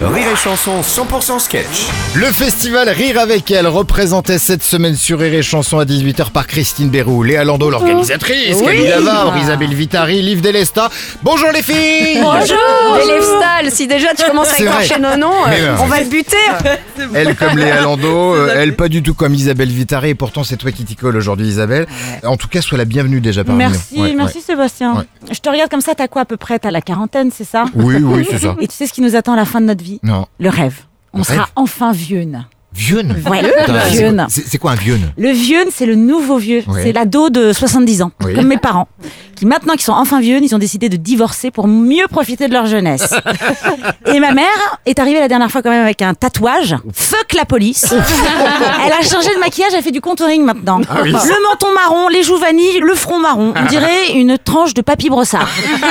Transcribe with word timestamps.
Rire 0.00 0.28
et 0.32 0.36
Chanson 0.36 0.80
100% 0.80 1.40
sketch. 1.40 1.88
Le 2.14 2.26
festival 2.26 2.88
Rire 2.88 3.18
avec 3.18 3.50
elle, 3.50 3.66
représenté 3.66 4.38
cette 4.38 4.62
semaine 4.62 4.94
sur 4.94 5.18
Rire 5.18 5.34
et 5.34 5.42
Chanson 5.42 5.80
à 5.80 5.84
18h 5.84 6.30
par 6.30 6.46
Christine 6.46 6.88
Bérou, 6.88 7.24
Léa 7.24 7.42
Lando, 7.42 7.68
l'organisatrice, 7.68 8.62
Camille 8.62 8.86
Lavar, 8.86 9.36
Isabelle 9.38 9.74
Vitari, 9.74 10.22
Liv 10.22 10.40
Delesta. 10.40 10.88
Bonjour 11.24 11.50
les 11.52 11.62
filles 11.62 12.20
Bonjour 12.22 12.96
Élève 13.02 13.24
si 13.70 13.88
déjà 13.88 14.14
tu 14.16 14.24
commences 14.24 14.54
à 14.54 14.62
écorcher 14.62 15.00
nos 15.00 15.16
noms, 15.16 15.32
euh, 15.48 15.74
non. 15.74 15.82
on 15.82 15.86
va 15.86 16.00
le 16.00 16.08
buter 16.08 16.36
Elle 17.14 17.34
comme 17.34 17.58
Léa 17.58 17.80
Lando, 17.80 18.06
euh, 18.34 18.54
elle 18.56 18.76
pas 18.76 18.88
du 18.88 19.02
tout 19.02 19.14
comme 19.14 19.34
Isabelle 19.34 19.68
Vitari, 19.68 20.10
et 20.10 20.14
pourtant 20.14 20.44
c'est 20.44 20.56
toi 20.56 20.70
qui 20.70 20.84
t'y 20.84 20.94
colle 20.94 21.16
aujourd'hui 21.16 21.48
Isabelle. 21.48 21.86
En 22.24 22.36
tout 22.36 22.46
cas, 22.46 22.60
sois 22.60 22.78
la 22.78 22.84
bienvenue 22.84 23.20
déjà 23.20 23.42
parmi 23.42 23.58
Merci, 23.58 23.96
nous. 23.96 24.02
Ouais, 24.04 24.14
merci 24.14 24.40
Sébastien. 24.40 24.94
Ouais. 24.94 25.04
Je 25.32 25.40
te 25.40 25.48
regarde 25.48 25.70
comme 25.70 25.80
ça, 25.80 25.96
t'as 25.96 26.06
quoi 26.06 26.22
à 26.22 26.24
peu 26.24 26.36
près? 26.36 26.60
T'as 26.60 26.70
la 26.70 26.82
quarantaine, 26.82 27.30
c'est 27.34 27.44
ça? 27.44 27.64
Oui, 27.74 27.96
oui, 28.00 28.26
c'est 28.30 28.38
ça. 28.38 28.54
Et 28.60 28.68
tu 28.68 28.76
sais 28.76 28.86
ce 28.86 28.92
qui 28.92 29.00
nous 29.00 29.16
attend 29.16 29.32
à 29.32 29.36
la 29.36 29.44
fin 29.44 29.60
de 29.60 29.66
notre 29.66 29.82
vie 29.82 29.87
Non. 30.02 30.26
Le 30.38 30.48
rêve. 30.48 30.82
On 31.12 31.18
Le 31.18 31.24
sera 31.24 31.42
rêve 31.44 31.52
enfin 31.56 31.92
vieune. 31.92 32.46
Vieune 32.74 33.16
Ouais, 33.28 33.40
c'est 33.42 33.90
vieune. 33.96 34.16
quoi- 34.16 34.26
C'est 34.28 34.46
c'est 34.46 34.58
quoi 34.58 34.72
un 34.72 34.76
vieune 34.76 35.10
Le 35.16 35.30
vieune, 35.30 35.68
c'est 35.74 35.86
le 35.86 35.94
nouveau 35.96 36.36
vieux. 36.38 36.62
Ouais. 36.68 36.82
C'est 36.84 36.92
l'ado 36.92 37.28
de 37.30 37.52
70 37.52 38.02
ans, 38.02 38.12
Oui. 38.24 38.34
comme 38.34 38.46
mes 38.46 38.58
parents, 38.58 38.86
qui 39.34 39.46
maintenant 39.46 39.72
qu'ils 39.74 39.82
sont 39.82 39.92
enfin 39.94 40.20
vieux, 40.20 40.38
ils 40.42 40.54
ont 40.54 40.58
décidé 40.58 40.88
de 40.88 40.96
divorcer 40.96 41.50
pour 41.50 41.66
mieux 41.66 42.06
profiter 42.08 42.46
de 42.46 42.52
leur 42.52 42.66
jeunesse. 42.66 43.12
Et 44.06 44.20
ma 44.20 44.32
mère 44.32 44.46
est 44.86 44.98
arrivée 44.98 45.18
la 45.18 45.28
dernière 45.28 45.50
fois 45.50 45.62
quand 45.62 45.70
même 45.70 45.82
avec 45.82 46.02
un 46.02 46.14
tatouage. 46.14 46.76
Fuck 46.94 47.32
la 47.34 47.44
police. 47.46 47.86
elle 48.86 48.92
a 48.92 49.02
changé 49.02 49.34
de 49.34 49.40
maquillage, 49.40 49.72
elle 49.74 49.82
fait 49.82 49.90
du 49.90 50.00
contouring 50.00 50.44
maintenant. 50.44 50.80
Ah 50.88 50.98
oui. 51.02 51.10
Le 51.10 51.48
menton 51.50 51.72
marron, 51.74 52.08
les 52.08 52.22
joues 52.22 52.38
vanille, 52.38 52.80
le 52.80 52.94
front 52.94 53.18
marron. 53.18 53.54
On 53.56 53.64
dirait 53.66 54.12
une 54.14 54.38
tranche 54.38 54.74
de 54.74 54.82
papy 54.82 55.08
brossard. 55.08 55.48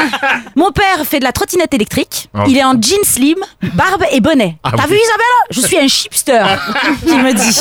Mon 0.56 0.72
père 0.72 1.06
fait 1.06 1.20
de 1.20 1.24
la 1.26 1.32
trottinette 1.32 1.74
électrique. 1.74 2.30
Oh. 2.34 2.40
Il 2.48 2.58
est 2.58 2.64
en 2.64 2.74
jeans 2.82 3.04
slim, 3.04 3.38
barbe 3.74 4.04
et 4.12 4.22
bonnet. 4.22 4.58
T'as 4.64 4.72
Ah 4.74 4.84
oui. 4.88 4.92
vu 4.92 4.98
Isabelle? 4.98 5.48
Je 5.52 5.62
suis 5.62 5.78
un 5.78 5.88
chipster, 5.88 6.40
il 7.06 7.18
me 7.24 7.34
dit. 7.34 7.60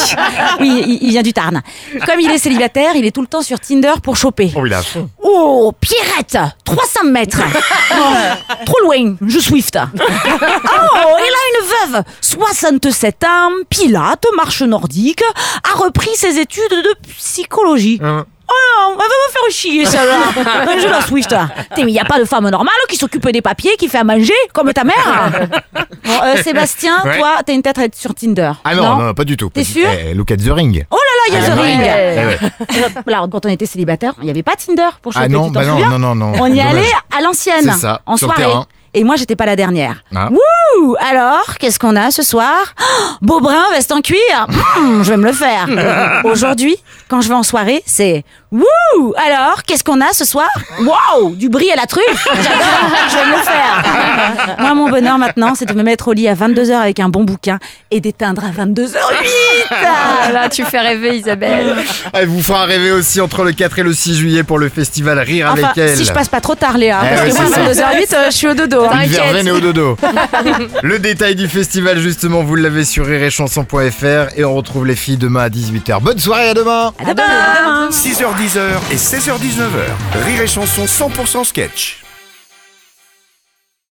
Oui, 0.61 0.85
il, 0.87 0.99
il 1.03 1.11
vient 1.11 1.23
du 1.23 1.33
Tarn. 1.33 1.63
Comme 2.07 2.21
il 2.21 2.31
est 2.31 2.39
célibataire, 2.39 2.93
il 2.97 3.05
est 3.07 3.11
tout 3.11 3.21
le 3.21 3.27
temps 3.27 3.43
sur 3.43 3.59
Tinder 3.61 3.95
pour 4.03 4.17
choper. 4.17 4.53
Oh, 4.57 4.67
il 4.67 4.73
a 4.75 4.81
Oh, 5.23 5.73
Pierrette 5.81 6.39
300 6.65 7.05
mètres 7.05 7.41
Oh, 7.93 8.55
Trop 8.67 8.81
loin, 8.85 9.17
je 9.27 9.39
Swift. 9.39 9.79
Oh, 9.79 9.99
et 9.99 11.31
là 11.31 11.61
une 11.61 11.93
veuve 11.93 12.03
67 12.21 13.25
ans, 13.25 13.51
pilote, 13.69 14.25
marche 14.37 14.63
nordique, 14.63 15.23
a 15.65 15.79
repris 15.79 16.11
ses 16.15 16.39
études 16.39 16.71
de 16.71 16.95
psychologie. 17.17 18.01
Hein. 18.03 18.27
Oh 18.49 18.53
non, 18.79 18.93
elle 18.93 18.99
va 18.99 19.05
me 19.05 19.33
faire 19.33 19.51
chier 19.51 19.85
celle-là. 19.85 20.79
Je 20.81 20.89
la 20.89 21.01
Swift. 21.01 21.35
T'es, 21.75 21.83
mais 21.85 21.91
il 21.91 21.95
n'y 21.95 22.01
a 22.01 22.05
pas 22.05 22.19
de 22.21 22.25
femme 22.25 22.49
normale 22.49 22.75
qui 22.89 22.97
s'occupe 22.97 23.29
des 23.31 23.43
papiers, 23.43 23.77
qui 23.77 23.89
fait 23.89 23.99
à 23.99 24.05
manger, 24.05 24.33
comme 24.53 24.73
ta 24.73 24.85
mère. 24.85 25.31
Bon, 26.07 26.13
euh, 26.23 26.37
Sébastien, 26.41 27.03
Ouais. 27.05 27.19
toi, 27.19 27.39
t'as 27.45 27.53
une 27.53 27.63
tête 27.63 27.79
à 27.81 27.83
être 27.85 27.97
sur 27.97 28.15
Tinder. 28.15 28.53
Ah 28.65 28.77
non, 28.77 28.95
non, 28.97 29.13
pas 29.15 29.25
du 29.25 29.37
tout. 29.37 29.51
T'es 29.53 29.63
du- 29.65 29.73
sûr 29.73 29.89
Eh, 29.91 30.15
Look 30.15 30.31
at 30.31 30.37
the 30.37 30.51
ring. 30.51 30.87
Oh 30.89 30.97
là 30.97 31.01
là, 31.19 31.25
il 31.29 31.35
y 31.35 31.37
a 31.37 31.53
Ah, 31.53 31.57
The. 31.57 31.61
Ring. 31.61 31.81
Eh 31.83 32.87
ouais. 32.87 33.13
Alors, 33.15 33.29
quand 33.29 33.45
on 33.45 33.49
était 33.49 33.67
célibataire, 33.67 34.13
il 34.21 34.25
n'y 34.25 34.31
avait 34.31 34.45
pas 34.45 34.55
Tinder 34.55 34.87
pour 35.03 35.13
choper, 35.13 35.25
Ah 35.25 35.29
non, 35.29 35.49
tu 35.49 35.55
t'en 35.55 35.61
bah 35.61 35.67
non, 35.67 35.73
souviens 35.79 35.99
non, 35.99 35.99
non, 35.99 36.15
non. 36.15 36.33
On 36.41 36.47
y 36.47 36.51
Dommage. 36.59 36.67
allait 36.77 36.93
à 37.19 37.21
l'ancienne, 37.23 37.73
C'est 37.75 37.81
ça, 37.81 38.03
en 38.07 38.17
sur 38.17 38.29
le 38.29 38.35
soirée. 38.35 38.51
terrain. 38.53 38.67
Et 38.99 39.05
moi, 39.05 39.17
j'étais 39.17 39.37
pas 39.37 39.45
la 39.45 39.57
dernière. 39.57 40.03
Ah. 40.15 40.31
Wouh 40.31 40.97
Alors, 41.07 41.45
qu'est-ce 41.61 41.79
qu'on 41.79 41.95
a 41.97 42.11
ce 42.11 42.23
soir? 42.23 42.57
Oh, 42.81 43.03
Beau 43.21 43.41
brun, 43.41 43.63
veste 43.73 43.93
en 43.93 44.01
cuir 44.01 44.47
Hmm, 44.79 45.03
Je 45.03 45.11
vais 45.11 45.19
me 45.19 45.25
le 45.27 45.33
faire. 45.35 45.69
Aujourd'hui, 46.25 46.75
quand 47.09 47.21
je 47.21 47.29
vais 47.29 47.35
en 47.35 47.43
soirée, 47.43 47.83
c'est 47.85 48.25
Wouh 48.53 49.13
Alors, 49.17 49.65
qu'est-ce 49.67 49.83
qu'on 49.83 50.01
a 50.01 50.13
ce 50.13 50.25
soir? 50.25 50.47
Waouh 50.81 51.35
Du 51.35 51.49
brie 51.49 51.71
à 51.73 51.77
la 51.77 51.87
truffe 51.87 52.05
J'adore, 52.35 53.09
je 53.11 53.17
vais 53.17 53.25
me 53.27 53.37
le 53.37 53.43
faire. 53.43 54.57
Moi, 54.61 54.75
mon 54.75 54.89
bonheur 54.89 55.19
maintenant, 55.19 55.55
c'est 55.57 55.65
de 55.67 55.73
me 55.75 55.83
mettre 55.83 56.09
au 56.09 56.13
lit 56.13 56.29
à 56.29 56.35
22h 56.35 56.73
avec 56.75 57.01
un 57.01 57.09
bon 57.09 57.25
bouquin 57.25 57.59
et 57.91 58.01
d'éteindre 58.01 58.43
à 58.45 58.51
22h08 58.65 58.97
Ah 59.73 60.31
là, 60.33 60.49
tu 60.49 60.65
fais 60.65 60.79
rêver 60.79 61.17
Isabelle 61.17 61.75
Elle 62.13 62.29
vous 62.29 62.41
fera 62.43 62.65
rêver 62.67 62.93
aussi 62.93 63.21
entre 63.21 63.43
le 63.43 63.51
4 63.53 63.81
et 63.81 63.83
le 63.83 63.93
6 63.93 64.15
juillet 64.17 64.43
pour 64.45 64.59
le 64.59 64.69
festival 64.69 65.19
Rire 65.19 65.49
Enfin, 65.53 65.65
avec 65.65 65.79
elle. 65.79 65.97
si 65.97 66.05
je 66.05 66.13
passe 66.13 66.29
pas 66.29 66.41
trop 66.41 66.55
tard, 66.55 66.79
Léa, 66.79 67.01
Eh 67.05 67.09
parce 67.17 67.23
ouais, 67.23 67.31
que 67.31 67.37
moi, 67.65 67.75
ça. 67.75 67.91
22h08, 67.93 68.15
euh, 68.15 68.27
je 68.31 68.37
suis 68.37 68.47
au 68.49 68.55
dodo. 68.55 68.85
hein. 68.85 69.01
Une 69.03 69.09
verveine 69.11 69.49
et 69.49 69.51
au 69.51 69.61
dodo. 69.61 69.97
le 70.83 70.99
détail 71.01 71.35
du 71.35 71.49
festival, 71.49 71.99
justement, 71.99 72.45
vous 72.45 72.55
l'avez 72.55 72.85
sur 72.85 73.07
rireetchanson.fr 73.07 74.37
et 74.37 74.45
on 74.45 74.55
retrouve 74.55 74.87
les 74.87 74.97
filles 74.97 75.17
demain 75.17 75.41
à 75.43 75.49
18h. 75.49 76.01
Bonne 76.01 76.19
soirée, 76.21 76.51
à 76.51 76.55
demain 76.55 76.93
À 77.05 77.13
demain. 77.13 77.91
6h10 78.37 78.83
et 78.91 78.97
16h19h. 78.97 80.25
Rire 80.25 80.43
et 80.43 80.47
Chanson 80.47 80.85
100% 80.85 81.45
sketch. 81.45 82.06